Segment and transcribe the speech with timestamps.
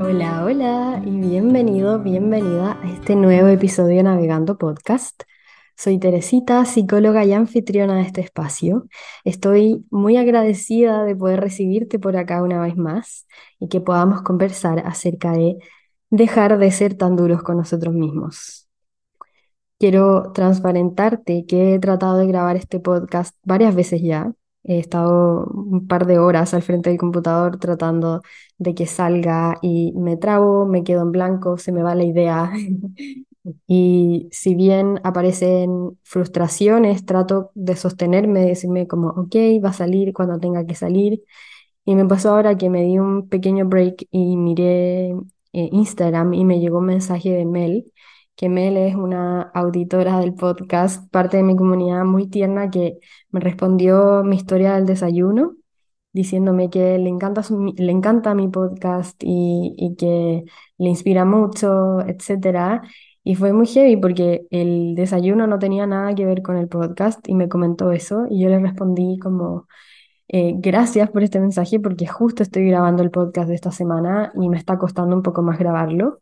[0.00, 5.22] Hola, hola y bienvenido, bienvenida a este nuevo episodio de Navegando Podcast.
[5.76, 8.88] Soy Teresita, psicóloga y anfitriona de este espacio.
[9.24, 13.26] Estoy muy agradecida de poder recibirte por acá una vez más
[13.60, 15.58] y que podamos conversar acerca de
[16.10, 18.67] dejar de ser tan duros con nosotros mismos.
[19.78, 24.32] Quiero transparentarte que he tratado de grabar este podcast varias veces ya.
[24.64, 28.22] He estado un par de horas al frente del computador tratando
[28.58, 32.52] de que salga y me trabo, me quedo en blanco, se me va la idea.
[33.66, 40.12] Y si bien aparecen frustraciones, trato de sostenerme, de decirme como, ok, va a salir
[40.12, 41.22] cuando tenga que salir.
[41.84, 45.10] Y me pasó ahora que me di un pequeño break y miré
[45.52, 47.92] eh, Instagram y me llegó un mensaje de Mel,
[48.38, 53.40] que Mel es una auditora del podcast, parte de mi comunidad muy tierna, que me
[53.40, 55.56] respondió mi historia del desayuno,
[56.12, 57.42] diciéndome que le encanta,
[57.76, 60.44] le encanta mi podcast y, y que
[60.78, 62.82] le inspira mucho, etcétera.
[63.24, 67.28] Y fue muy heavy porque el desayuno no tenía nada que ver con el podcast
[67.28, 69.66] y me comentó eso y yo le respondí como,
[70.28, 74.48] eh, gracias por este mensaje porque justo estoy grabando el podcast de esta semana y
[74.48, 76.20] me está costando un poco más grabarlo.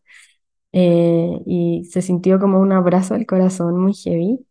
[0.77, 4.47] Eh, y se sintió como un abrazo al corazón muy heavy.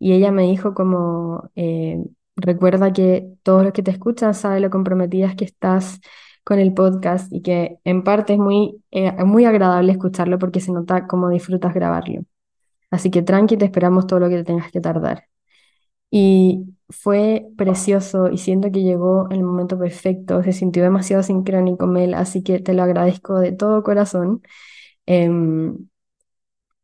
[0.00, 2.04] Y ella me dijo como, eh,
[2.36, 6.00] recuerda que todos los que te escuchan saben lo comprometidas que estás
[6.44, 8.82] con el podcast y que en parte es muy,
[9.26, 12.22] muy agradable escucharlo porque se nota cómo disfrutas grabarlo.
[12.90, 15.24] Así que tranqui, te esperamos todo lo que te tengas que tardar.
[16.10, 22.14] Y fue precioso y siento que llegó el momento perfecto, se sintió demasiado sincrónico, Mel,
[22.14, 24.42] así que te lo agradezco de todo corazón.
[25.10, 25.88] Em,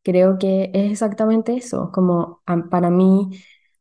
[0.03, 3.29] creo que es exactamente eso, como para mí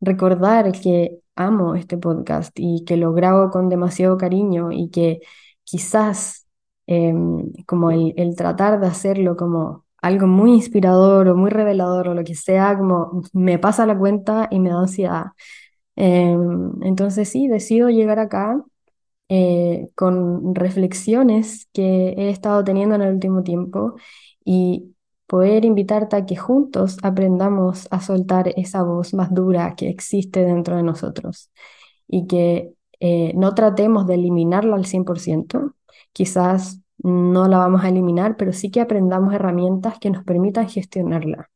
[0.00, 5.20] recordar que amo este podcast y que lo grabo con demasiado cariño y que
[5.64, 6.46] quizás
[6.86, 12.24] em, como el, tratar de hacerlo como algo muy inspirador o muy revelador o lo
[12.24, 15.24] que sea, como me pasa la cuenta y me da ansiedad.
[15.96, 18.62] Em, entonces sí, decido llegar acá
[19.28, 23.96] eh, con reflexiones que he estado teniendo en el último tiempo
[24.44, 24.94] y
[25.26, 30.76] poder invitarte a que juntos aprendamos a soltar esa voz más dura que existe dentro
[30.76, 31.50] de nosotros
[32.08, 35.74] y que eh, no tratemos de eliminarla al 100%,
[36.12, 41.50] quizás no la vamos a eliminar, pero sí que aprendamos herramientas que nos permitan gestionarla.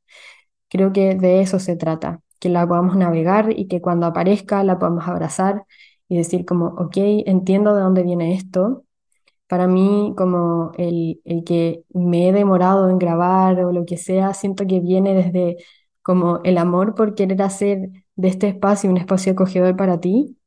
[0.68, 4.78] Creo que de eso se trata, que la podamos navegar y que cuando aparezca la
[4.78, 5.64] podamos abrazar
[6.08, 8.84] y decir como, ok, entiendo de dónde viene esto.
[9.48, 14.34] Para mí, como el, el que me he demorado en grabar o lo que sea,
[14.34, 15.56] siento que viene desde
[16.02, 20.38] como el amor por querer hacer de este espacio un espacio acogedor para ti,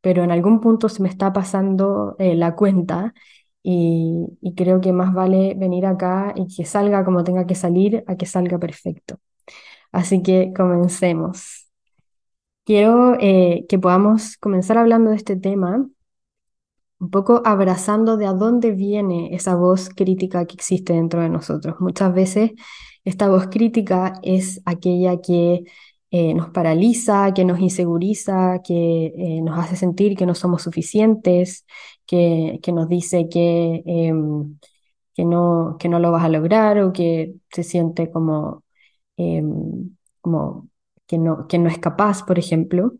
[0.00, 3.14] pero en algún punto se me está pasando eh, la cuenta
[3.62, 8.04] y, y, creo que más vale venir acá y que salga como tenga que salir
[8.06, 9.18] a que salga perfecto.
[9.92, 11.68] Así que comencemos.
[12.64, 15.88] Quiero eh, que podamos comenzar hablando de este tema,
[17.00, 21.76] un poco abrazando de a dónde viene esa voz crítica que existe dentro de nosotros.
[21.80, 22.52] Muchas veces
[23.04, 25.64] esta voz crítica es aquella que
[26.10, 31.66] eh, nos paraliza, que nos inseguriza, que eh, nos hace sentir que no somos suficientes,
[32.06, 34.58] que, que nos dice que, em,
[35.14, 38.64] que, no, que no lo vas a lograr o que se siente como
[39.18, 40.68] Em, como
[41.06, 42.94] que no, que no es capaz, por ejemplo.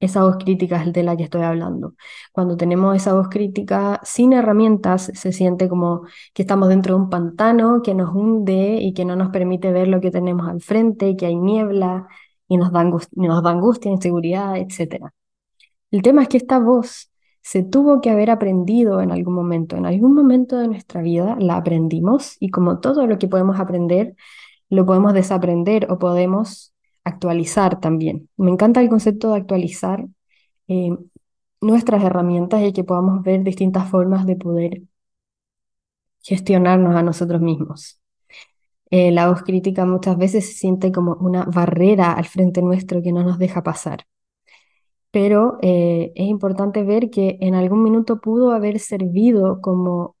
[0.00, 1.94] Esa voz crítica es de la que estoy hablando.
[2.32, 6.02] Cuando tenemos esa voz crítica sin herramientas, se siente como
[6.32, 9.88] que estamos dentro de un pantano que nos hunde y que no nos permite ver
[9.88, 12.08] lo que tenemos al frente, que hay niebla
[12.48, 15.12] y nos da angustia, nos angustia inseguridad, etc.
[15.90, 17.10] El tema es que esta voz
[17.42, 19.76] se tuvo que haber aprendido en algún momento.
[19.76, 24.14] En algún momento de nuestra vida la aprendimos y como todo lo que podemos aprender,
[24.70, 26.69] lo podemos desaprender o podemos
[27.04, 28.28] actualizar también.
[28.36, 30.06] Me encanta el concepto de actualizar
[30.68, 30.96] eh,
[31.60, 34.82] nuestras herramientas y que podamos ver distintas formas de poder
[36.22, 38.00] gestionarnos a nosotros mismos.
[38.90, 43.12] Eh, la voz crítica muchas veces se siente como una barrera al frente nuestro que
[43.12, 44.06] no nos deja pasar.
[45.10, 50.16] Pero eh, es importante ver que en algún minuto pudo haber servido como,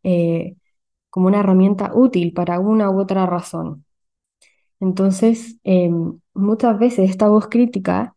[1.10, 3.84] como una herramienta útil para una u otra razón.
[4.80, 8.14] Entonces, em, muchas veces esta voz crítica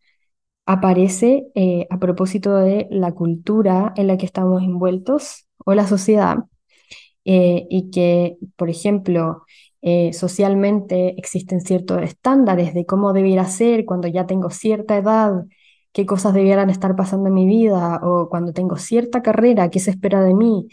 [0.66, 6.38] aparece eh, a propósito de la cultura en la que estamos envueltos o la sociedad,
[7.26, 9.44] eh, y que, por ejemplo,
[9.82, 15.46] eh, socialmente existen ciertos estándares de cómo debiera ser cuando ya tengo cierta edad,
[15.92, 19.92] qué cosas debieran estar pasando en mi vida, o cuando tengo cierta carrera, qué se
[19.92, 20.68] espera de mí,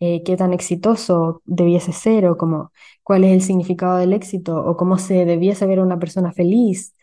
[0.00, 2.72] eh, qué tan exitoso debiese ser, o como
[3.02, 6.94] cuál es el significado del éxito, o cómo se debiese ver a una persona feliz.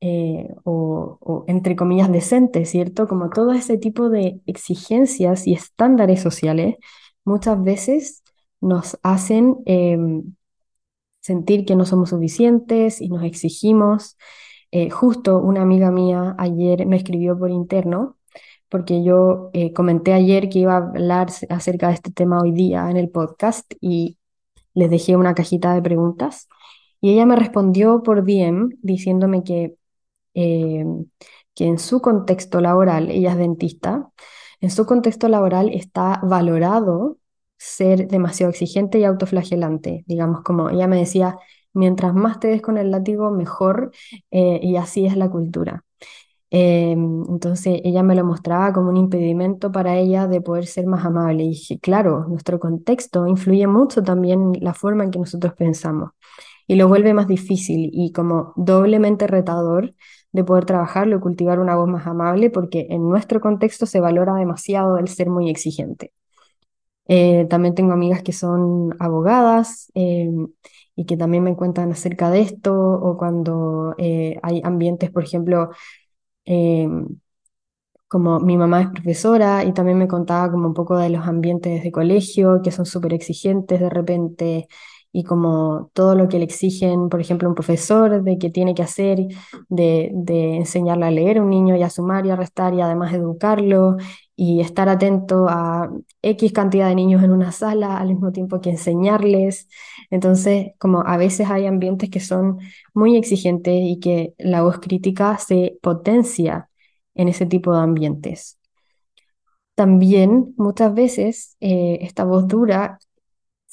[0.00, 3.06] Eh, o, o, entre comillas decente, ¿cierto?
[3.06, 6.76] Como todo ese tipo de exigencias y estándares sociales
[7.24, 8.22] muchas veces
[8.60, 10.34] nos hacen em,
[11.20, 14.16] sentir que no somos suficientes y nos exigimos.
[14.72, 18.16] Eh, justo una amiga mía ayer me escribió por interno
[18.72, 22.90] porque yo eh, comenté ayer que iba a hablar acerca de este tema hoy día
[22.90, 24.18] en el podcast y
[24.74, 26.48] les dejé una cajita de preguntas
[27.00, 29.76] y ella me respondió por DM diciéndome que,
[30.34, 31.06] em,
[31.54, 34.10] que en su contexto laboral, ella es dentista,
[34.60, 37.18] en su contexto laboral está valorado
[37.58, 40.04] ser demasiado exigente y autoflagelante.
[40.06, 41.38] Digamos, como ella me decía,
[41.74, 43.92] mientras más te des con el látigo, mejor,
[44.30, 45.84] eh, y así es la cultura.
[46.54, 51.04] Em, entonces ella me lo mostraba como un impedimento para ella de poder ser más
[51.04, 51.44] amable.
[51.44, 56.10] Y dije, claro, nuestro contexto influye mucho también la forma en que nosotros pensamos
[56.66, 59.94] y lo vuelve más difícil y como doblemente retador
[60.32, 64.34] de poder trabajarlo y cultivar una voz más amable porque en nuestro contexto se valora
[64.34, 66.12] demasiado el ser muy exigente.
[67.06, 70.30] Eh, también tengo amigas que son abogadas eh,
[70.96, 75.70] y que también me cuentan acerca de esto, o cuando eh, hay ambientes, por ejemplo,
[78.08, 81.82] como mi mamá es profesora y también me contaba como un poco de los ambientes
[81.82, 84.68] de colegio que son súper exigentes de repente
[85.12, 88.82] y como todo lo que le exigen, por ejemplo, un profesor de que tiene que
[88.82, 89.18] hacer,
[89.68, 92.80] de, de enseñarle a leer a un niño y a sumar y a restar y
[92.80, 93.96] además educarlo
[94.36, 95.90] y estar atento a
[96.22, 99.68] X cantidad de niños en una sala al mismo tiempo que enseñarles.
[100.10, 102.58] Entonces, como a veces hay ambientes que son
[102.94, 106.70] muy exigentes y que la voz crítica se potencia
[107.14, 108.58] en ese tipo de ambientes.
[109.74, 112.98] También muchas veces eh, esta voz dura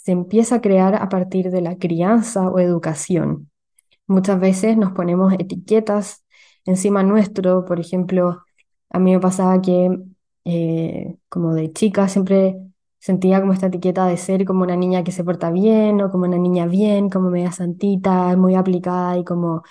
[0.09, 3.51] se empieza a crear a partir de la crianza o educación.
[4.07, 6.25] Muchas veces nos ponemos etiquetas
[6.65, 8.43] encima nuestro, por ejemplo,
[8.89, 9.99] a mí me pasaba que
[10.45, 12.57] eh, como de chica siempre
[12.99, 16.25] sentía como esta etiqueta de ser como una niña que se porta bien o como
[16.25, 19.63] una niña bien, como media santita, muy aplicada y como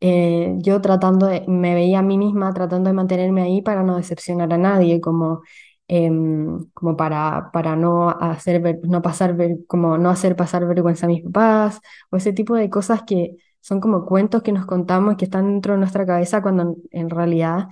[0.00, 3.96] eh, yo tratando de, me veía a mí misma tratando de mantenerme ahí para no
[3.96, 5.42] decepcionar a nadie, como,
[5.88, 9.36] em, como para, para no hacer no pasar
[9.66, 13.80] como no hacer pasar vergüenza a mis papás o ese tipo de cosas que son
[13.80, 17.68] como cuentos que nos contamos que están dentro de nuestra cabeza cuando en realidad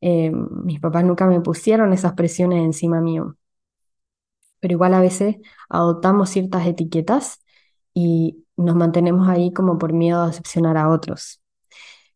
[0.00, 3.36] eh, mis papás nunca me pusieron esas presiones encima mío.
[4.60, 5.36] Pero igual a veces
[5.68, 7.40] adoptamos ciertas etiquetas
[7.94, 11.40] y nos mantenemos ahí como por miedo a decepcionar a otros.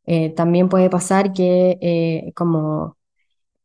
[0.07, 2.99] Eh, también puede pasar que eh, como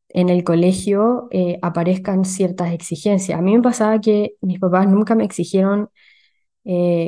[0.10, 1.30] en el colegio
[1.62, 3.40] aparezcan ciertas exigencias.
[3.40, 5.90] A mí me pasaba que mis papás nunca me exigieron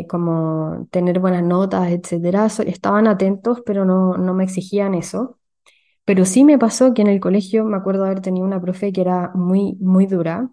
[0.07, 2.47] como tener buenas notas, etcétera.
[2.65, 5.39] Estaban atentos, pero no, no me exigían eso.
[6.05, 9.01] Pero sí me pasó que en el colegio me acuerdo haber tenido una profe que
[9.01, 10.51] era muy, muy dura,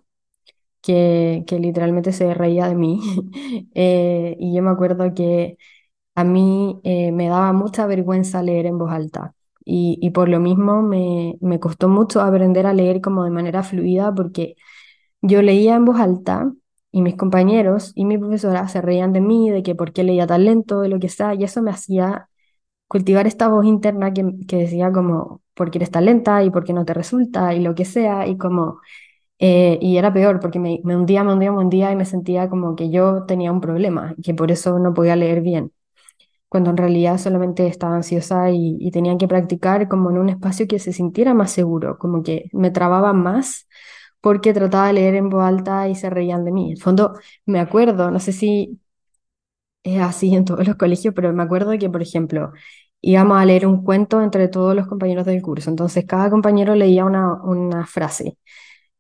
[0.83, 3.01] que, que literalmente se reía de mí.
[3.75, 5.59] Eh, y yo me acuerdo que
[6.17, 9.35] a mí eh, me daba mucha vergüenza leer en voz alta.
[9.71, 13.63] Y, y por lo mismo me, me costó mucho aprender a leer como de manera
[13.65, 14.57] fluida porque
[15.23, 16.53] yo leía en voz alta
[16.93, 20.27] y mis compañeros y mi profesora se reían de mí, de que por qué leía
[20.27, 22.29] tan lento, de lo que sea, y eso me hacía
[22.89, 26.65] cultivar esta voz interna que, que decía como, ¿por qué eres tan lenta y por
[26.65, 28.27] qué no te resulta y lo que sea?
[28.27, 28.81] Y como,
[29.39, 32.49] eh, y era peor porque me, me hundía, me hundía, me hundía y me sentía
[32.51, 35.73] como que yo tenía un problema, que por eso no podía leer bien,
[36.49, 40.67] cuando en realidad solamente estaba ansiosa y, y tenía que practicar como en un espacio
[40.67, 43.69] que se sintiera más seguro, como que me trababa más
[44.21, 46.67] porque trataba de leer en voz alta y se reían de mí.
[46.67, 47.15] En el fondo,
[47.47, 48.81] me acuerdo, no sé si
[49.83, 52.53] es así en todos los colegios, pero me acuerdo que, por ejemplo,
[53.01, 55.71] íbamos a leer un cuento entre todos los compañeros del curso.
[55.71, 58.39] Entonces, cada compañero leía una, una frase.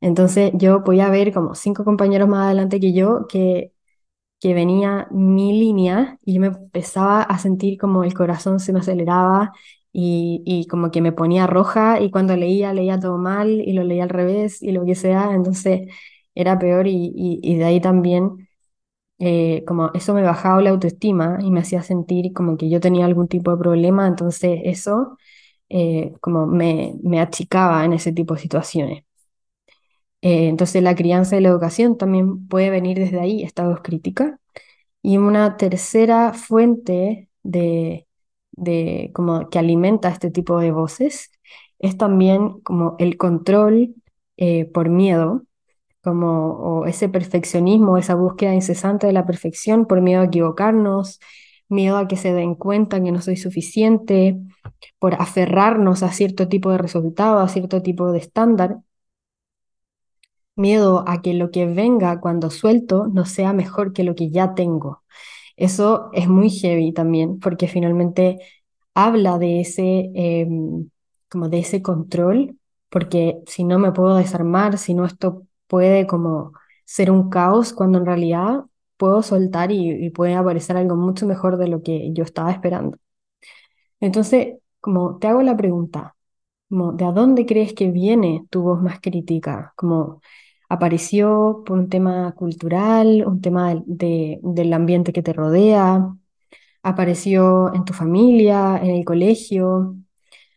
[0.01, 3.73] Entonces, yo podía ver como cinco compañeros más adelante que yo que,
[4.41, 8.81] que venía mi línea y yo me empezaba a sentir como el corazón se me
[8.81, 9.53] aceleraba
[9.93, 13.83] y, y como que me ponía roja y cuando leía, leía todo mal y lo
[13.85, 15.33] leía al revés y lo que sea.
[15.35, 15.89] Entonces,
[16.35, 18.49] era peor y, y, y de ahí también
[19.19, 23.05] eh, como eso me bajaba la autoestima y me hacía sentir como que yo tenía
[23.07, 25.19] algún tipo de problema, entonces eso
[25.69, 29.05] eh, como me, me, achicaba en ese tipo de situaciones.
[30.23, 34.39] Eh, entonces la crianza y la educación también puede venir desde ahí, estados crítica.
[35.03, 38.07] Y una tercera fuente de,
[38.53, 41.31] de como que alimenta este tipo de voces
[41.79, 43.95] es también como el control
[44.37, 45.45] eh, por miedo,
[46.03, 51.21] como o ese perfeccionismo, esa búsqueda incesante de la perfección por miedo a equivocarnos,
[51.69, 54.39] miedo a que se den cuenta que no soy suficiente,
[54.99, 58.79] por aferrarnos a cierto tipo de resultado, a cierto tipo de estándar,
[60.59, 64.55] miedo a que lo que venga cuando suelto no sea mejor que lo que ya
[64.55, 65.03] tengo.
[65.57, 68.39] Eso es muy heavy también, porque finalmente
[68.95, 70.91] habla de ese, em,
[71.31, 72.59] como de ese control,
[72.91, 76.53] porque si no me puedo desarmar, si no esto puede como
[76.85, 78.65] ser un caos, cuando en realidad
[78.97, 82.99] puedo soltar y, y puede aparecer algo mucho mejor de lo que yo estaba esperando.
[84.01, 86.17] Entonces, como te hago la pregunta,
[86.69, 89.73] como, ¿de a dónde crees que viene tu voz más crítica?
[89.77, 90.21] Como,
[90.69, 96.15] ¿apareció por un tema cultural, un tema de- de- del ambiente que te rodea?
[96.83, 99.97] ¿Apareció en tu familia, en el colegio?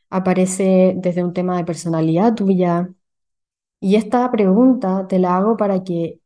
[0.09, 2.89] ¿Aparece desde un tema de personalidad tuya?
[3.79, 6.19] Y esta pregunta te la hago para que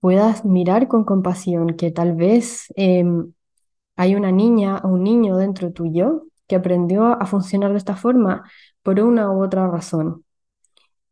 [0.00, 3.32] puedas mirar con compasión que tal vez em,
[3.96, 8.44] hay una niña o un niño dentro tuyo que aprendió a funcionar de esta forma
[8.82, 10.24] por una u otra razón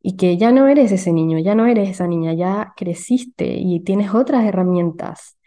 [0.03, 3.81] y que ya no eres ese niño, ya no eres esa niña, ya creciste y
[3.81, 5.39] tienes otras herramientas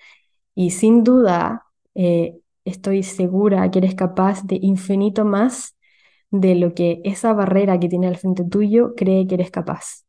[0.56, 5.78] y sin duda eh, estoy segura que eres capaz de infinito más
[6.32, 10.06] de lo que esa barrera que tiene al frente tuyo cree que eres capaz.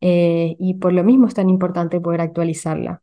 [0.00, 3.02] Eh, y por lo mismo es tan importante poder actualizarla.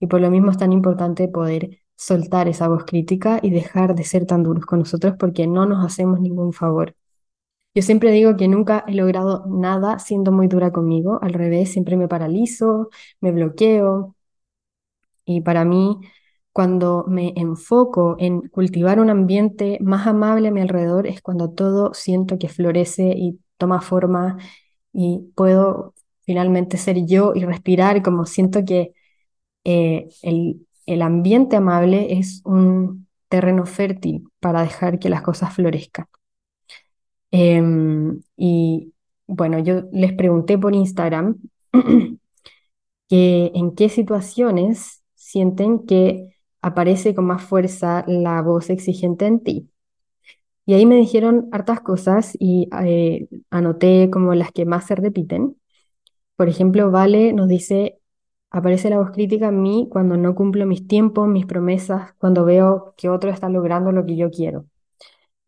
[0.00, 4.04] Y por lo mismo es tan importante poder soltar esa voz crítica y dejar de
[4.04, 6.94] ser tan duros con nosotros porque no nos hacemos ningún favor.
[7.78, 11.96] Yo siempre digo que nunca he logrado nada siendo muy dura conmigo, al revés, siempre
[11.96, 14.16] me paralizo, me bloqueo
[15.24, 15.98] y para mí
[16.52, 21.94] cuando me enfoco en cultivar un ambiente más amable a mi alrededor es cuando todo
[21.94, 24.38] siento que florece y toma forma
[24.92, 28.92] y puedo finalmente ser yo y respirar como siento que
[29.64, 36.06] eh, el, el ambiente amable es un terreno fértil para dejar que las cosas florezcan.
[37.30, 38.94] Em, y
[39.26, 41.36] bueno, yo les pregunté por Instagram
[43.08, 49.70] que en qué situaciones sienten que aparece con más fuerza la voz exigente en ti.
[50.66, 55.56] Y ahí me dijeron hartas cosas y eh, anoté como las que más se repiten.
[56.36, 58.00] Por ejemplo, Vale nos dice,
[58.50, 62.94] aparece la voz crítica en mí cuando no cumplo mis tiempos, mis promesas, cuando veo
[62.96, 64.66] que otro está logrando lo que yo quiero.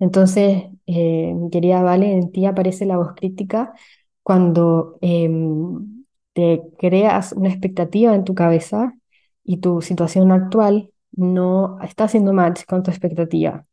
[0.00, 3.74] Entonces, eh, querida Vale, en ti aparece la voz crítica
[4.24, 6.04] cuando em,
[6.34, 8.94] te creas una expectativa en tu cabeza
[9.44, 13.66] y tu situación actual no está haciendo match con tu expectativa.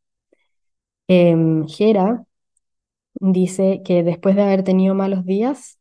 [1.08, 2.26] Em, Gera
[3.16, 5.80] dice que después de haber tenido malos días,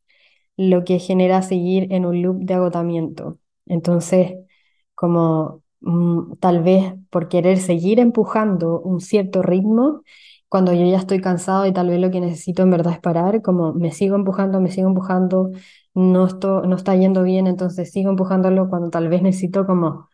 [0.57, 3.39] lo que genera seguir en un loop de agotamiento.
[3.67, 4.35] Entonces,
[4.95, 10.03] como mm, tal vez por querer seguir empujando un cierto ritmo,
[10.49, 13.43] cuando yo ya estoy cansado y tal vez lo que necesito en verdad es parar,
[13.43, 15.51] como me sigo empujando, me sigo empujando,
[15.95, 20.09] no, esto, no está yendo bien, entonces sigo empujándolo cuando tal vez necesito como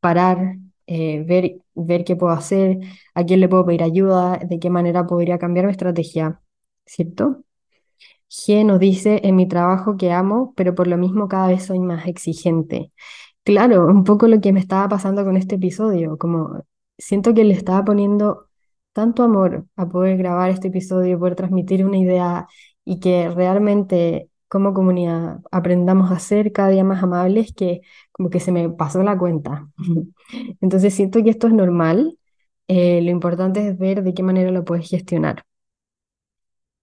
[0.00, 0.56] parar,
[0.86, 2.78] eh, ver, ver qué puedo hacer,
[3.14, 6.40] a quién le puedo pedir ayuda, de qué manera podría cambiar mi estrategia,
[6.86, 7.44] ¿cierto?
[8.30, 11.78] G nos dice, en mi trabajo que amo, pero por lo mismo cada vez soy
[11.78, 12.92] más exigente.
[13.44, 16.64] Claro, un poco lo que me estaba pasando con este episodio, como
[16.98, 18.45] siento que le estaba poniendo
[18.96, 22.46] tanto amor a poder grabar este episodio, poder transmitir una idea
[22.84, 28.40] y que realmente como comunidad aprendamos a ser cada día más amables que como que
[28.40, 29.68] se me pasó la cuenta.
[30.62, 32.18] Entonces siento que esto es normal,
[32.68, 35.44] eh, lo importante es ver de qué manera lo puedes gestionar.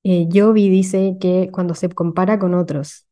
[0.03, 3.07] Eh, Jovi dice que cuando se compara con otros,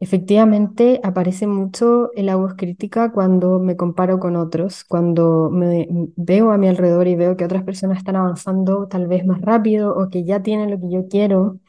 [0.00, 6.52] efectivamente aparece mucho el la voz crítica cuando me comparo con otros, cuando me veo
[6.52, 10.08] a mi alrededor y veo que otras personas están avanzando tal vez más rápido o
[10.10, 11.60] que ya tienen lo que yo quiero,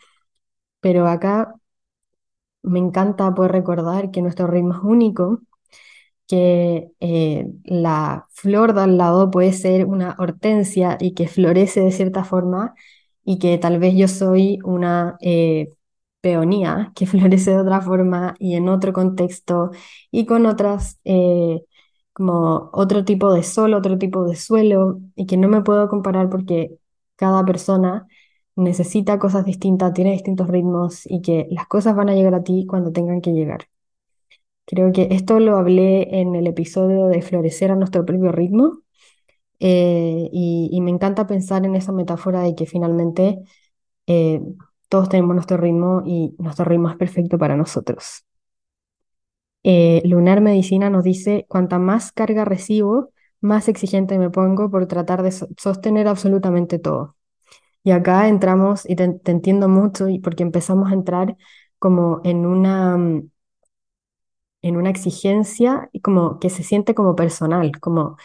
[0.82, 1.56] pero acá
[2.64, 5.42] me encanta poder recordar que nuestro ritmo es único
[6.28, 11.92] que eh, la flor de al lado puede ser una hortensia y que florece de
[11.92, 12.76] cierta forma
[13.26, 15.70] y que tal vez yo soy una eh,
[16.22, 19.72] peonía que florece de otra forma y en otro contexto
[20.12, 21.64] y con otras, eh,
[22.14, 26.30] como otro tipo de sol, otro tipo de suelo y que no me puedo comparar
[26.30, 26.78] porque
[27.16, 28.08] cada persona
[28.56, 32.66] necesita cosas distintas, tiene distintos ritmos y que las cosas van a llegar a ti
[32.68, 33.68] cuando tengan que llegar.
[34.66, 38.80] Creo que esto lo hablé en el episodio de Florecer a nuestro propio ritmo
[39.60, 43.40] eh, y, me encanta pensar en esa metáfora de que finalmente
[44.08, 44.42] eh,
[44.92, 48.26] todos tenemos nuestro ritmo y nuestro ritmo es perfecto para nosotros.
[49.64, 55.22] Eh, Lunar Medicina nos dice, cuanta más carga recibo, más exigente me pongo por tratar
[55.24, 57.16] de so- sostener absolutamente todo.
[57.84, 61.38] Y acá entramos, y te, entiendo mucho, y porque empezamos a entrar
[61.80, 62.98] como en una,
[64.62, 68.18] en una exigencia como que se siente como personal, como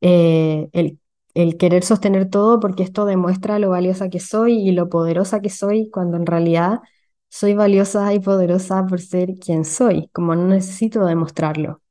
[0.00, 1.00] eh, el,
[1.34, 5.50] el querer sostener todo porque esto demuestra lo valiosa que soy y lo poderosa que
[5.50, 6.80] soy, cuando en realidad
[7.28, 11.82] soy valiosa y poderosa por ser quien soy, como no necesito demostrarlo.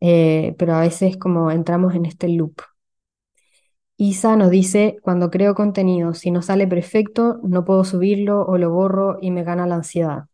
[0.00, 2.56] Eh, pero a veces como entramos en este loop.
[3.98, 8.70] Isa nos dice, cuando creo contenido, si no sale perfecto, no puedo subirlo o lo
[8.70, 10.28] borro y me gana la ansiedad.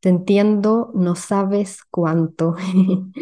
[0.00, 2.54] Te entiendo, no sabes cuánto.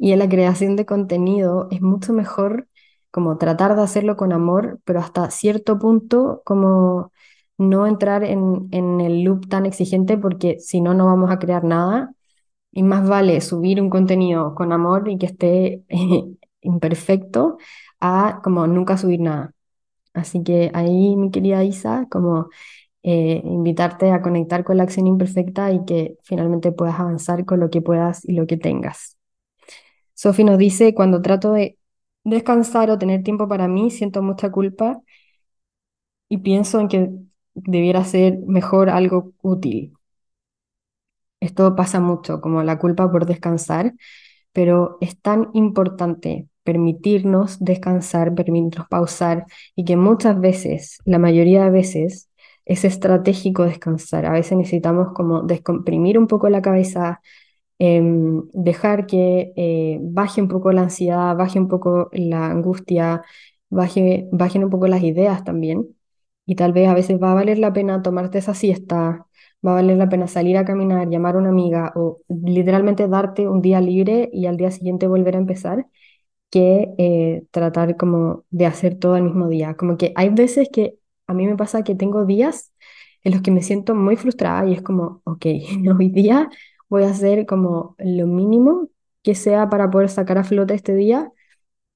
[0.00, 2.68] Y en la creación de contenido es mucho mejor
[3.16, 7.12] como tratar de hacerlo con amor, pero hasta cierto punto como
[7.56, 11.64] no entrar en, en el loop tan exigente porque si no, no vamos a crear
[11.64, 12.12] nada.
[12.72, 15.82] Y más vale subir un contenido con amor y que esté
[16.60, 17.56] imperfecto
[18.00, 19.54] a como nunca subir nada.
[20.12, 22.50] Así que ahí, mi querida Isa, como
[23.02, 27.70] eh, invitarte a conectar con la acción imperfecta y que finalmente puedas avanzar con lo
[27.70, 29.16] que puedas y lo que tengas.
[30.12, 31.78] Sophie nos dice, cuando trato de
[32.26, 35.00] descansar o tener tiempo para mí, siento mucha culpa
[36.28, 37.10] y pienso en que
[37.54, 39.92] debiera ser mejor algo útil.
[41.40, 43.94] Esto pasa mucho, como la culpa por descansar,
[44.52, 51.70] pero es tan importante permitirnos descansar, permitirnos pausar y que muchas veces, la mayoría de
[51.70, 52.30] veces,
[52.64, 54.26] es estratégico descansar.
[54.26, 57.20] A veces necesitamos como descomprimir un poco la cabeza,
[57.78, 63.22] em, dejar que eh, baje un poco la ansiedad, baje un poco la angustia,
[63.70, 65.86] baje, bajen un poco las ideas también.
[66.46, 69.26] Y tal vez a veces va a valer la pena tomarte esa siesta,
[69.66, 73.48] va a valer la pena salir a caminar, llamar a una amiga o literalmente darte
[73.48, 75.86] un día libre y al día siguiente volver a empezar,
[76.50, 79.76] que eh, tratar como de hacer todo el mismo día.
[79.76, 82.72] Como que hay veces que a mí me pasa que tengo días
[83.24, 85.46] en los que me siento muy frustrada y es como, ok,
[85.98, 86.48] hoy día
[86.88, 88.88] voy a hacer como lo mínimo
[89.22, 91.32] que sea para poder sacar a flote este día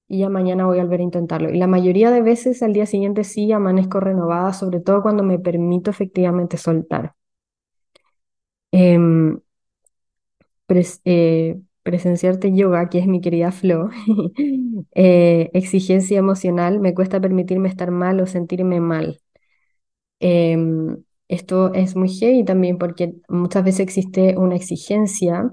[0.09, 1.51] y ya mañana voy a volver a intentarlo.
[1.51, 5.39] Y la mayoría de veces al día siguiente sí amanezco renovada, sobre todo cuando me
[5.39, 7.15] permito efectivamente soltar.
[8.73, 9.41] Em,
[11.05, 13.91] eh, presenciarte yoga, que es mi querida Flo,
[14.95, 19.21] eh, exigencia emocional, me cuesta permitirme estar mal o sentirme mal.
[20.21, 25.51] Em, esto es muy heavy también porque muchas veces existe una exigencia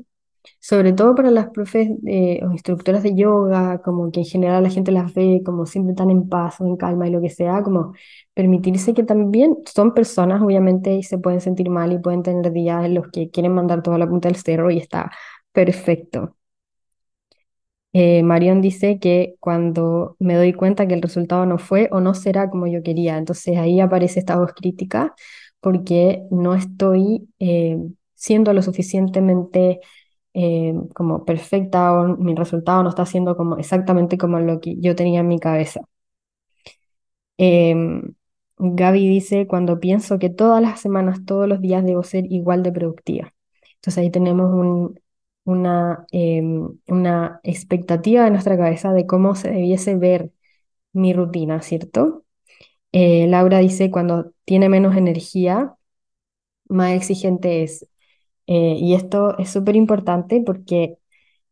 [0.59, 4.69] sobre todo para las profes eh, o instructoras de yoga, como que en general la
[4.69, 7.63] gente las ve como siempre tan en paz o en calma y lo que sea,
[7.63, 7.93] como
[8.33, 12.85] permitirse que también son personas, obviamente, y se pueden sentir mal y pueden tener días
[12.85, 15.11] en los que quieren mandar toda la punta del cerro y está
[15.51, 16.35] perfecto.
[17.93, 22.13] Eh, Marion dice que cuando me doy cuenta que el resultado no fue o no
[22.13, 25.15] será como yo quería, entonces ahí aparece esta voz crítica
[25.67, 27.77] porque no estoy eh,
[28.15, 29.81] siendo lo suficientemente
[30.33, 34.95] eh, como perfecta o mi resultado no está siendo como exactamente como lo que yo
[34.95, 35.81] tenía en mi cabeza.
[37.37, 38.01] Em,
[38.57, 42.71] Gaby dice, cuando pienso que todas las semanas, todos los días debo ser igual de
[42.71, 43.33] productiva.
[43.75, 44.99] Entonces ahí tenemos un-
[45.45, 50.31] una, em, una expectativa en nuestra cabeza de cómo se debiese ver
[50.93, 52.25] mi rutina, ¿cierto?
[52.99, 55.75] Eh, Laura dice, cuando tiene menos energía,
[56.69, 57.87] más exigente es.
[58.47, 60.97] Eh, y esto es súper importante porque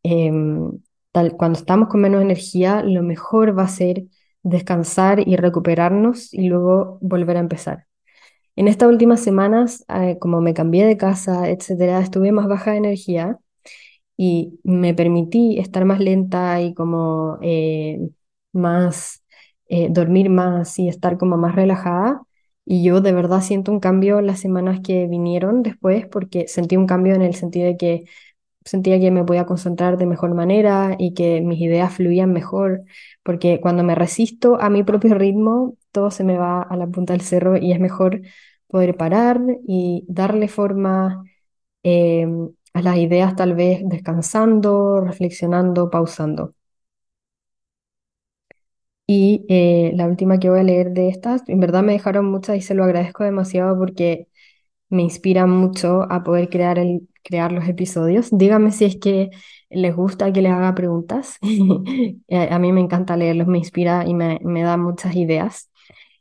[0.04, 0.72] em,
[1.12, 4.06] tal, cuando estamos con menos energía, lo mejor va a ser
[4.44, 7.88] descansar y recuperarnos y luego volver a empezar.
[8.58, 12.78] En estas últimas semanas, eh, como me cambié de casa, etcétera, estuve más baja de
[12.78, 13.40] energía
[14.18, 18.00] y me permití estar más lenta y como eh,
[18.54, 19.24] más,
[19.70, 22.22] eh, dormir más y estar como más relajada.
[22.66, 26.88] Y yo de verdad siento un cambio las semanas que vinieron después porque sentí un
[26.88, 28.06] cambio en el sentido de que
[28.66, 32.84] sentía que me podía concentrar de mejor manera y que mis ideas fluían mejor,
[33.24, 37.14] porque cuando me resisto a mi propio ritmo, todo se me va a la punta
[37.14, 38.22] del cerro y es mejor
[38.68, 41.24] poder parar y darle forma
[41.84, 42.28] eh,
[42.74, 46.56] a las ideas tal vez descansando, reflexionando, pausando.
[49.08, 52.58] Y eh, la última que voy a leer de estas, en verdad me dejaron muchas
[52.58, 54.28] y se lo agradezco demasiado porque
[54.90, 58.30] me inspira mucho a poder crear el crear los episodios.
[58.32, 59.30] Díganme si es que
[59.70, 61.38] les gusta que les haga preguntas.
[62.52, 65.72] a mí me encanta leerlos, me inspira y me, me da muchas ideas.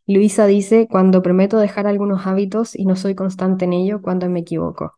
[0.07, 4.41] Luisa dice, cuando prometo dejar algunos hábitos y no soy constante en ello, cuando me
[4.41, 4.93] equivoco.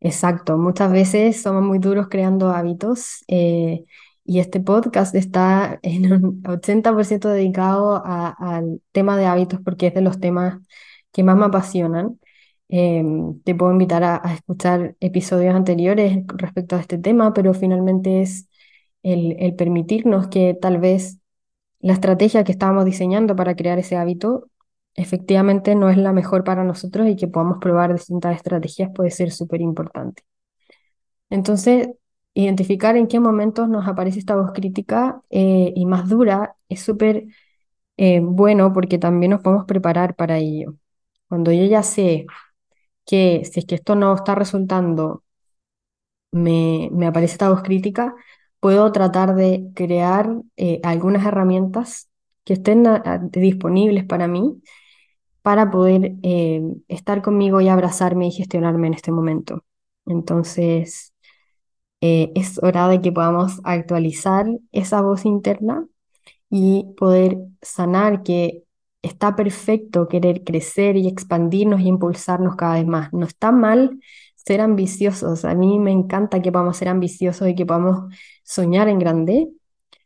[0.00, 3.84] Exacto, muchas veces somos muy duros creando hábitos eh,
[4.28, 10.02] y este podcast está en un 80% dedicado al tema de hábitos porque es de
[10.02, 10.58] los temas
[11.12, 12.20] que más me apasionan.
[12.68, 18.50] Em, te puedo invitar a, escuchar episodios anteriores respecto a este tema, pero finalmente es
[19.02, 21.20] el, el permitirnos que tal vez
[21.80, 24.50] la estrategia que estábamos diseñando para crear ese hábito
[24.94, 29.30] efectivamente no es la mejor para nosotros y que podamos probar distintas estrategias puede ser
[29.30, 30.22] súper importante.
[31.30, 31.88] Entonces,
[32.34, 37.24] identificar en qué momentos nos aparece esta voz crítica eh, y más dura es súper
[37.98, 40.76] eh, bueno porque también nos podemos preparar para ello.
[41.28, 42.26] Cuando yo ya sé
[43.06, 45.24] que si es que esto no está resultando,
[46.32, 48.14] me, me aparece esta voz crítica,
[48.60, 52.08] puedo tratar de crear eh, algunas herramientas
[52.44, 52.84] que estén
[53.32, 54.62] disponibles para mí
[55.42, 56.14] para poder
[56.88, 59.64] estar conmigo y abrazarme y gestionarme en este momento.
[60.06, 61.14] Entonces,
[62.00, 65.86] eh, es hora de que podamos actualizar esa voz interna
[66.50, 68.64] y poder sanar que
[69.02, 73.12] está perfecto querer crecer y expandirnos y impulsarnos cada vez más.
[73.12, 73.98] No está mal
[74.36, 75.44] ser ambiciosos.
[75.44, 78.12] A mí me encanta que podamos ser ambiciosos y que podamos
[78.44, 79.48] soñar en grande,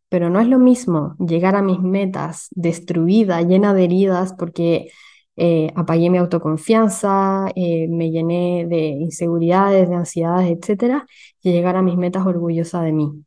[0.08, 4.90] pero no es lo mismo llegar a mis metas destruida, llena de heridas, porque
[5.36, 11.06] eh, apagué mi autoconfianza, eh, me llené de inseguridades, de ansiedades, etcétera,
[11.42, 13.24] y llegar a mis metas orgullosa de mí.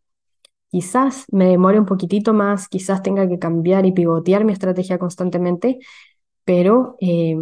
[0.69, 5.79] Quizás me demore un poquitito más, quizás tenga que cambiar y pivotear mi estrategia constantemente,
[6.45, 7.37] pero eh,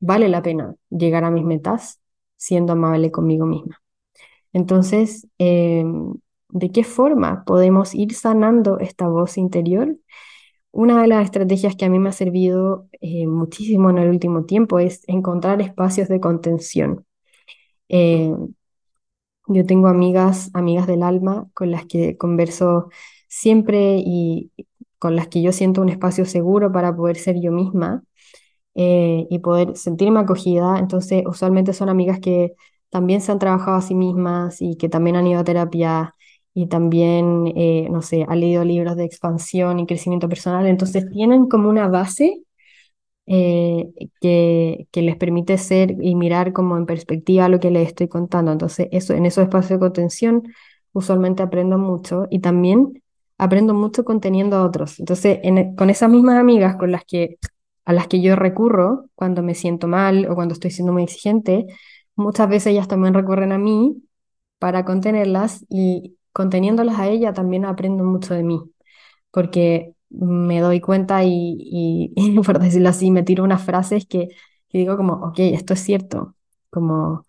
[0.00, 2.00] vale la pena llegar a mis metas
[2.36, 3.80] siendo amable conmigo misma.
[4.52, 9.96] Entonces, ¿de qué forma podemos ir sanando esta voz interior?
[10.72, 14.44] Una de las estrategias que a mí me ha servido eh, muchísimo en el último
[14.44, 17.06] tiempo es encontrar espacios de contención.
[17.88, 18.32] Eh,
[19.48, 22.88] yo tengo amigas, amigas del alma con las que converso
[23.28, 24.52] siempre y
[24.98, 28.02] con las que yo siento un espacio seguro para poder ser yo misma
[28.74, 30.78] eh, y poder sentirme acogida.
[30.78, 32.54] Entonces, usualmente son amigas que
[32.90, 36.14] también se han trabajado a sí mismas y que también han ido a terapia
[36.54, 41.48] y también, eh, no sé, ha leído libros de expansión y crecimiento personal, entonces tienen
[41.48, 42.42] como una base
[43.26, 43.88] eh,
[44.20, 48.50] que, que, les permite ser y mirar como en perspectiva lo que les estoy contando.
[48.50, 50.42] Entonces, eso, en esos espacios de contención
[50.92, 53.02] usualmente aprendo mucho y también
[53.38, 54.98] aprendo mucho conteniendo a otros.
[55.00, 55.40] Entonces,
[55.76, 57.38] con esas mismas amigas con las que,
[57.84, 61.66] a las que yo recurro cuando me siento mal o cuando estoy siendo muy exigente,
[62.16, 64.02] muchas veces ellas también recurren a mí
[64.58, 68.60] para contenerlas y conteniéndolas a ella también aprendo mucho de mí,
[69.30, 72.14] porque me doy cuenta y,
[72.46, 74.28] por decirlo así, me tiro unas frases que,
[74.72, 76.36] digo como, ok, esto es cierto,
[76.70, 77.24] como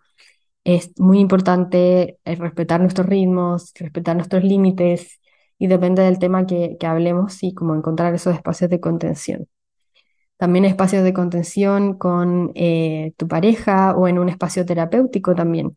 [0.64, 5.20] es muy importante eh, respetar nuestros ritmos, respetar nuestros límites
[5.58, 9.48] y depende del tema que, hablemos y como encontrar esos espacios de contención.
[10.36, 15.76] También espacios de contención con eh, tu pareja o en un espacio terapéutico también.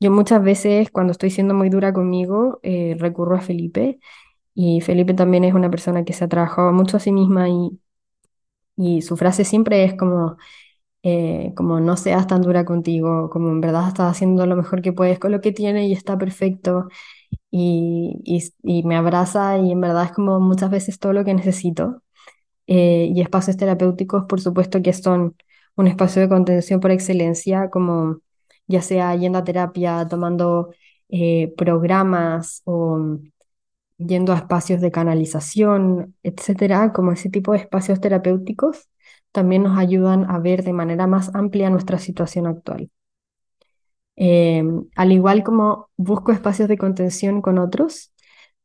[0.00, 3.98] Yo muchas veces cuando estoy siendo muy dura conmigo eh, recurro a Felipe
[4.54, 7.80] y Felipe también es una persona que se ha trabajado mucho a sí misma y,
[8.76, 10.36] y su frase siempre es como,
[11.02, 14.92] eh, como no seas tan dura contigo, como en verdad estás haciendo lo mejor que
[14.94, 16.88] puedes con lo que tiene y está perfecto
[17.50, 18.22] y,
[18.64, 22.02] y, me abraza y en verdad es como muchas veces todo lo que necesito.
[22.68, 25.36] Eh, y espacios terapéuticos, por supuesto que son
[25.76, 28.20] un espacio de contención por excelencia, como
[28.66, 30.70] ya sea yendo a terapia, tomando
[31.08, 33.18] eh, programas o
[33.98, 38.88] yendo a espacios de canalización, etcétera, como ese tipo de espacios terapéuticos,
[39.32, 42.90] también nos ayudan a ver de manera más amplia nuestra situación actual.
[44.16, 48.12] Em, al igual como busco espacios de contención con otros,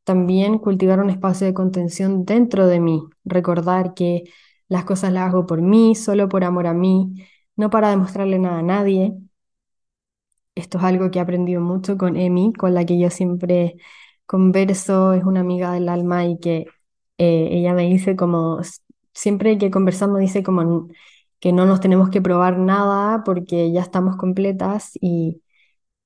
[0.04, 4.24] también cultivar un espacio de contención dentro de mí, recordar que
[4.68, 7.14] las cosas las hago por mí, solo por amor a mí,
[7.56, 9.14] no para demostrarle nada a nadie,
[10.54, 13.76] esto es algo que he aprendido mucho con Emi, con la que yo siempre
[14.26, 16.66] converso, es una amiga del alma y que
[17.18, 18.60] eh, ella me dice como,
[19.12, 20.88] siempre que conversamos dice como
[21.40, 25.42] que no nos tenemos que probar nada porque ya estamos completas y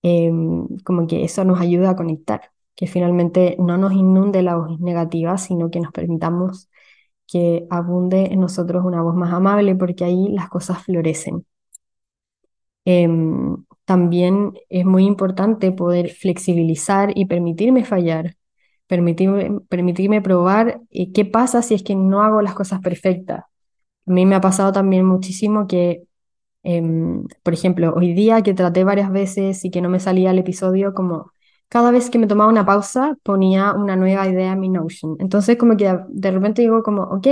[0.02, 4.80] em, como que eso nos ayuda a conectar, que finalmente no nos inunde la voz
[4.80, 6.70] negativa, sino que nos permitamos
[7.26, 11.46] que abunde en nosotros una voz más amable porque ahí las cosas florecen.
[12.84, 18.36] Em, también es muy importante poder flexibilizar y permitirme fallar,
[18.88, 23.40] permitirme, permitirme probar eh, qué pasa si es que no hago las cosas perfectas.
[24.06, 26.04] A mí me ha pasado también muchísimo que,
[26.64, 30.38] em, por ejemplo, hoy día que traté varias veces y que no me salía el
[30.38, 31.32] episodio, como
[31.68, 35.16] cada vez que me tomaba una pausa ponía una nueva idea en mi Notion.
[35.20, 37.26] Entonces como que de repente digo como, ok,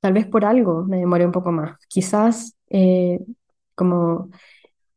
[0.00, 1.78] tal vez por algo me demoré un poco más.
[1.88, 3.20] Quizás eh,
[3.74, 4.30] como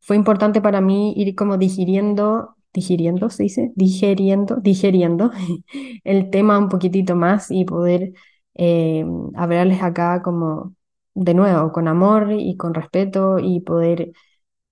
[0.00, 5.30] fue importante para mí ir como digiriendo, digiriendo, se dice, digeriendo, digeriendo
[6.04, 8.12] el tema un poquitito más y poder
[8.54, 10.74] eh, hablarles acá como
[11.14, 14.12] de nuevo, con amor y con respeto y poder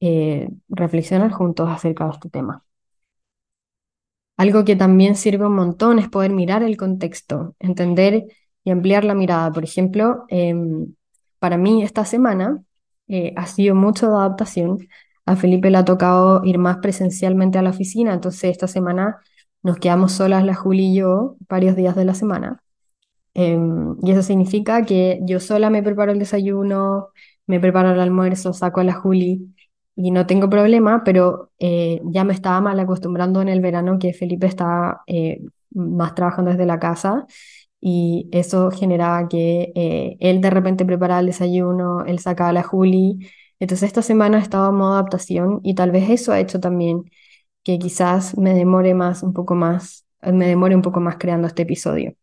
[0.00, 2.64] eh, reflexionar juntos acerca de este tema.
[4.36, 8.24] Algo que también sirve un montón es poder mirar el contexto, entender
[8.64, 9.52] y ampliar la mirada.
[9.52, 10.94] Por ejemplo, em,
[11.40, 12.62] para mí esta semana
[13.08, 14.88] eh, ha sido mucho de adaptación.
[15.28, 19.18] A Felipe le ha tocado ir más presencialmente a la oficina, entonces esta semana
[19.62, 22.62] nos quedamos solas la Juli y yo varios días de la semana.
[23.34, 27.08] Em, y eso significa que yo sola me preparo el desayuno,
[27.46, 29.54] me preparo el almuerzo, saco a la Juli
[29.96, 34.14] y no tengo problema, pero eh, ya me estaba mal acostumbrando en el verano que
[34.14, 37.26] Felipe estaba eh, más trabajando desde la casa
[37.80, 42.62] y eso generaba que eh, él de repente preparaba el desayuno, él sacaba a la
[42.62, 43.18] Juli.
[43.60, 47.04] Entonces esta semana estaba en modo adaptación y tal vez eso ha hecho también
[47.64, 51.62] que quizás me demore más, un poco más, me demore un poco más creando este
[51.62, 52.14] episodio.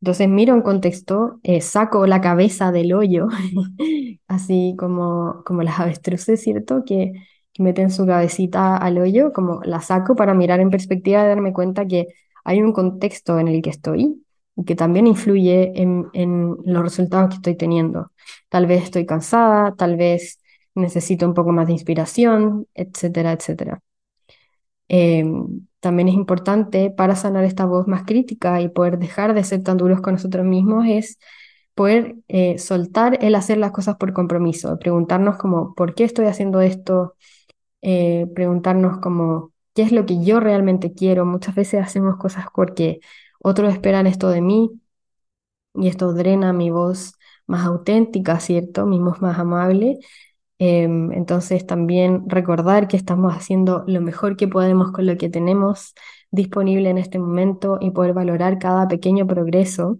[0.00, 3.28] Entonces miro en contexto, eh, saco la cabeza del hoyo,
[4.28, 6.84] así como, como las avestruces, ¿cierto?
[6.84, 7.12] Que,
[7.52, 11.52] que meten su cabecita al hoyo, como la saco para mirar en perspectiva y darme
[11.52, 12.08] cuenta que
[12.44, 14.22] hay un contexto en el que estoy
[14.56, 18.12] y que también influye en, en los resultados que estoy teniendo.
[18.50, 20.38] Tal vez estoy cansada, tal vez
[20.74, 23.82] necesito un poco más de inspiración, etcétera, etcétera.
[24.88, 29.62] Em, también es importante para sanar esta voz más crítica y poder dejar de ser
[29.62, 31.18] tan duros con nosotros mismos es
[31.74, 36.60] poder eh, soltar el hacer las cosas por compromiso, preguntarnos como, ¿por qué estoy haciendo
[36.60, 37.16] esto?
[37.82, 41.26] Eh, preguntarnos como, ¿qué es lo que yo realmente quiero?
[41.26, 43.00] Muchas veces hacemos cosas porque
[43.40, 44.70] otros esperan esto de mí
[45.74, 47.14] y esto drena mi voz
[47.46, 48.86] más auténtica, ¿cierto?
[48.86, 49.98] Mi voz más amable.
[50.66, 55.94] Em, entonces también recordar que estamos haciendo lo mejor que podemos con lo que tenemos
[56.30, 59.98] disponible en este momento y poder valorar cada pequeño progreso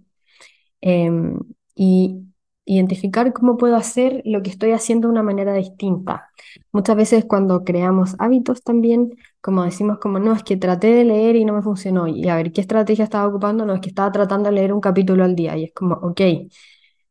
[0.81, 1.39] em,
[1.75, 2.21] y
[2.65, 6.29] identificar cómo puedo hacer lo que estoy haciendo de una manera distinta.
[6.71, 11.35] Muchas veces cuando creamos hábitos también, como decimos como, no, es que traté de leer
[11.35, 13.65] y no me funcionó, y a ver, ¿qué estrategia estaba ocupando?
[13.65, 16.21] No, es que estaba tratando de leer un capítulo al día, y es como, ok,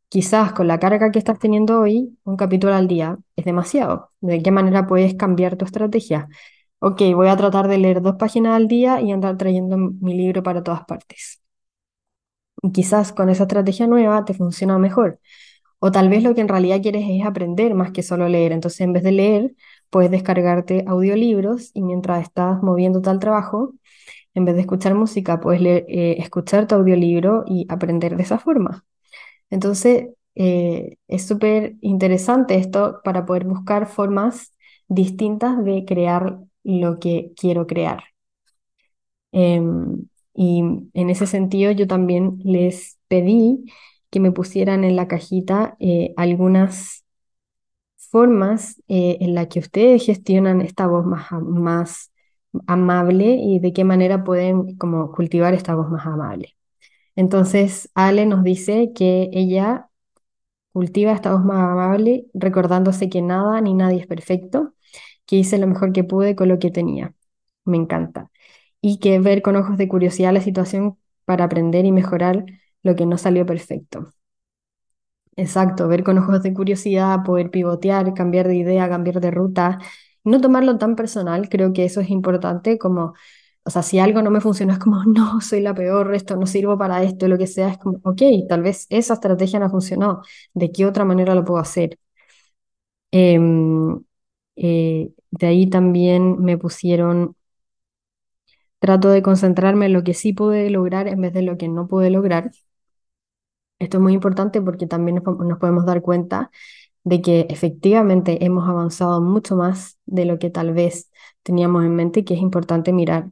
[0.08, 4.10] quizás con la carga que estás teniendo hoy, un capítulo al día es demasiado.
[4.20, 6.28] ¿De qué manera puedes cambiar tu estrategia?
[6.80, 10.42] Ok, voy a tratar de leer dos páginas al día y andar trayendo mi libro
[10.42, 11.42] para todas partes.
[12.72, 15.20] Quizás con esa estrategia nueva te funciona mejor.
[15.80, 18.52] O tal vez lo que en realidad quieres es aprender más que solo leer.
[18.52, 19.56] Entonces, en vez de leer,
[19.90, 23.74] puedes descargarte audiolibros y mientras estás moviéndote al trabajo,
[24.34, 28.84] en vez de escuchar música, puedes eh, escuchar tu audiolibro y aprender de esa forma.
[29.54, 34.52] Entonces, eh, es súper interesante esto para poder buscar formas
[34.88, 38.02] distintas de crear lo que quiero crear.
[39.32, 40.60] Em, y
[40.94, 43.64] en ese sentido, yo también les pedí
[44.10, 47.04] que me pusieran en la cajita eh, algunas
[47.96, 52.12] formas eh, en las que ustedes gestionan esta voz más, más
[52.66, 56.56] amable y de qué manera pueden como cultivar esta voz más amable.
[57.16, 59.88] Entonces, Ale nos dice que ella
[60.72, 64.74] cultiva esta voz más amable, recordándose que nada ni nadie es perfecto,
[65.26, 67.14] que hice lo mejor que pude con lo que tenía.
[67.64, 68.30] Me encanta.
[68.80, 72.44] Y que ver con ojos de curiosidad la situación para aprender y mejorar
[72.82, 74.12] lo que no salió perfecto.
[75.36, 79.78] Exacto, ver con ojos de curiosidad, poder pivotear, cambiar de idea, cambiar de ruta,
[80.22, 83.14] no tomarlo tan personal, creo que eso es importante, como,
[83.64, 86.46] o sea, si algo no me funciona es como, no, soy la peor, esto no
[86.46, 90.22] sirvo para esto, lo que sea, es como, ok, tal vez esa estrategia no funcionó,
[90.54, 91.98] ¿de qué otra manera lo puedo hacer?
[93.10, 94.02] Em,
[94.56, 97.36] eh, de ahí también me pusieron
[98.78, 101.86] trato de concentrarme en lo que sí pude lograr en vez de lo que no
[101.88, 102.50] pude lograr.
[103.78, 106.50] Esto es muy importante porque también nos podemos dar cuenta
[107.04, 111.10] de que efectivamente hemos avanzado mucho más de lo que tal vez
[111.42, 113.30] teníamos en mente, que es importante mirar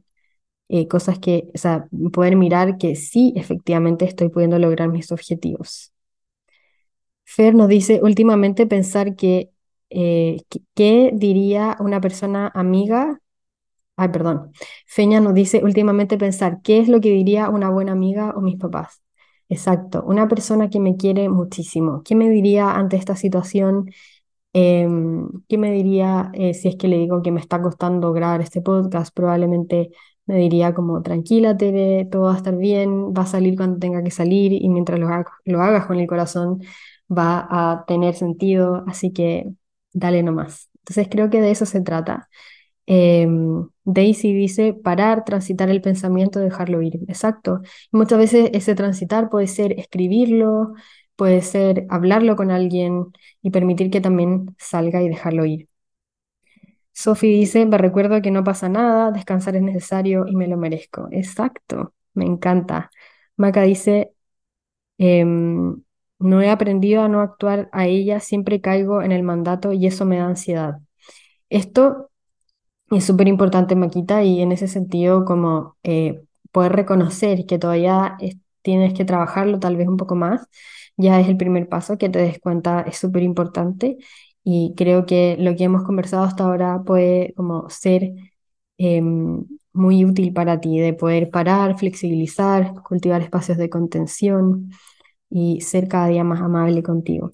[0.75, 5.93] eh, cosas que, o sea, poder mirar que sí, efectivamente estoy pudiendo lograr mis objetivos.
[7.25, 9.51] Fer nos dice, últimamente pensar que
[9.91, 10.41] eh,
[10.73, 13.21] ¿qué, diría una persona amiga?
[13.97, 14.51] Ay, perdón.
[14.87, 18.57] Feña nos dice últimamente pensar, ¿qué es lo que diría una buena amiga o mis
[18.57, 19.03] papás?
[19.49, 22.01] Exacto, una persona que me quiere muchísimo.
[22.03, 23.91] ¿Qué me diría ante esta situación?
[24.53, 28.41] Em, ¿qué me diría eh, si es que le digo que me está costando grabar
[28.41, 29.13] este podcast?
[29.15, 29.91] Probablemente
[30.25, 34.03] me diría como, tranquila, Tere, todo va a estar bien, va a salir cuando tenga
[34.03, 35.07] que salir y mientras lo,
[35.45, 36.61] lo hagas con el corazón
[37.11, 39.51] va a tener sentido, así que
[39.93, 40.69] dale nomás.
[40.79, 42.29] Entonces creo que de eso se trata.
[42.85, 46.95] Em, Daisy dice parar, transitar el pensamiento, dejarlo ir.
[47.07, 47.61] Exacto.
[47.91, 50.73] muchas veces ese transitar puede ser escribirlo,
[51.15, 53.05] puede ser hablarlo con alguien
[53.41, 55.69] y permitir que también salga y dejarlo ir.
[56.93, 61.07] Sophie dice, me recuerdo que no pasa nada, descansar es necesario y me lo merezco.
[61.11, 62.91] Exacto, me encanta.
[63.37, 64.13] Maca dice,
[64.97, 65.81] em,
[66.19, 70.05] no he aprendido a no actuar a ella, siempre caigo en el mandato y eso
[70.05, 70.79] me da ansiedad.
[71.49, 72.11] Esto
[72.91, 78.17] es súper importante, Maquita, y en ese sentido, como eh, poder reconocer que todavía
[78.61, 80.47] tienes que trabajarlo tal vez un poco más,
[80.97, 83.97] ya es el primer paso, que te des cuenta es súper importante
[84.43, 88.11] y creo que lo que hemos conversado hasta ahora puede como ser
[88.77, 94.71] em, muy útil para ti, de poder parar, flexibilizar, cultivar espacios de contención
[95.29, 97.31] y ser cada día más amable contigo.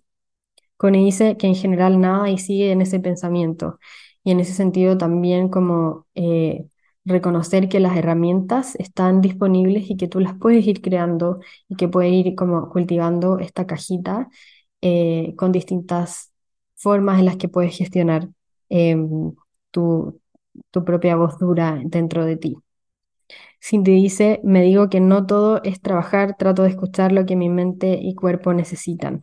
[0.78, 3.80] Connie dice que en general nada y sigue en ese pensamiento
[4.24, 6.68] y en ese sentido también como eh,
[7.06, 11.88] reconocer que las herramientas están disponibles y que tú las puedes ir creando y que
[11.90, 14.30] puedes ir como cultivando esta cajita
[14.82, 16.32] eh, con distintas
[16.80, 18.30] formas en las que puedes gestionar
[18.70, 19.34] em,
[19.72, 20.20] tu,
[20.72, 22.58] tu propia voz dura dentro de ti.
[23.62, 27.50] Cindy dice, me digo que no todo es trabajar, trato de escuchar lo que mi
[27.50, 29.22] mente y cuerpo necesitan.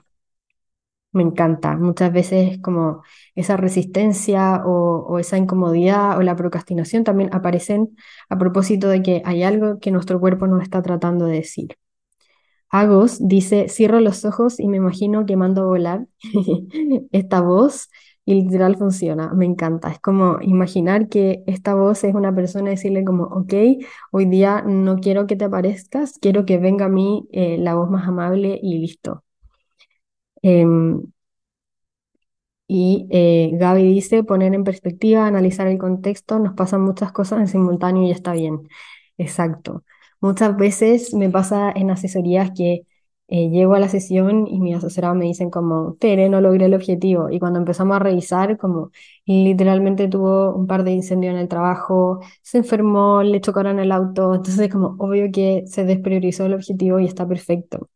[1.13, 1.77] Me encanta.
[1.77, 3.03] Muchas veces como
[3.35, 7.97] esa resistencia o, esa incomodidad o la procrastinación también aparecen
[8.29, 11.79] a propósito de que hay algo que nuestro cuerpo nos está tratando de decir.
[12.77, 16.07] Agos dice, cierro los ojos y me imagino que mando a volar
[17.13, 17.91] esta voz
[18.25, 19.91] y literal funciona, me encanta.
[19.91, 23.55] Es como imaginar que esta voz es una persona y decirle como, ok,
[24.13, 27.89] hoy día no quiero que te aparezcas, quiero que venga a mí eh, la voz
[27.91, 29.23] más amable y listo.
[30.43, 31.03] Em,
[32.69, 37.47] y eh, Gaby dice, poner en perspectiva, analizar el contexto, nos pasan muchas cosas en
[37.49, 38.69] simultáneo y está bien.
[39.19, 39.85] Exacto.
[40.21, 42.83] Muchas veces me pasa en asesorías que
[43.29, 46.75] eh, llego a la sesión y mi asesorado me dicen como, Tere, no logré el
[46.75, 47.31] objetivo.
[47.31, 48.91] Y cuando empezamos a revisar, como
[49.27, 54.35] literalmente tuvo un par de incendios en el trabajo, se enfermó, le chocaron el auto,
[54.35, 57.89] entonces como obvio que se despriorizó el objetivo y está perfecto.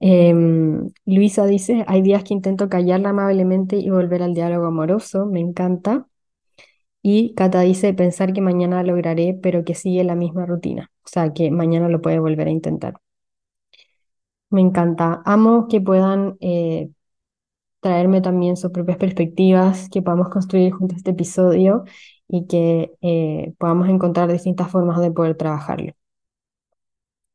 [0.00, 5.40] Em, Luisa dice, hay días que intento callarla amablemente y volver al diálogo amoroso, me
[5.40, 6.08] encanta.
[7.02, 11.32] Y Cata dice, pensar que mañana lograré, pero que sigue la misma rutina, o sea,
[11.32, 12.94] que mañana lo puede volver a intentar.
[14.50, 15.22] Me encanta.
[15.24, 16.90] Amo que puedan eh,
[17.80, 21.84] traerme también sus propias perspectivas, que podamos construir junto a este episodio
[22.28, 25.94] y que eh, podamos encontrar distintas formas de poder trabajarlo.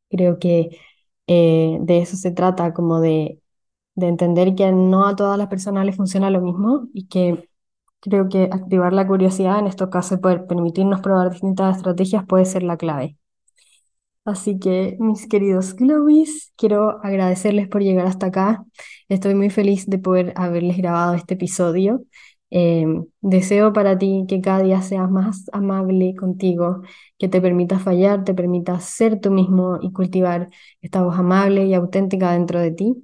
[0.10, 0.69] Creo que
[1.27, 3.41] eh, de eso se trata, como de,
[3.95, 7.49] de entender que no a todas las personas les funciona lo mismo y que
[8.01, 12.63] creo que activar la curiosidad, en estos casos, poder permitirnos probar distintas estrategias puede ser
[12.63, 13.17] la clave.
[14.27, 18.65] Así que, mis queridos Glowies, quiero agradecerles por llegar hasta acá.
[19.07, 22.03] Estoy muy feliz de poder haberles grabado este episodio.
[22.49, 26.81] Em, deseo para ti que cada día seas más amable contigo,
[27.17, 30.49] que te permitas fallar, te permitas ser tú mismo y cultivar
[30.81, 32.95] esta voz amable y auténtica dentro de ti,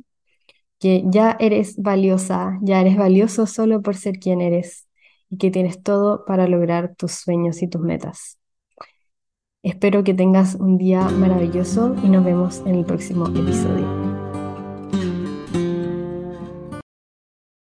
[0.80, 4.88] que ya eres valiosa, ya eres valioso solo por ser quien eres
[5.30, 8.40] y que tienes todo para lograr tus sueños y tus metas.
[9.64, 14.03] Espero que tengas un día maravilloso y nos vemos en el próximo episodio.